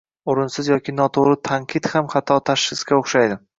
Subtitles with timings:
[0.33, 3.43] O‘rinsiz yoki noto‘g‘ri tanqid ham xato tashxisga o‘xshaydi.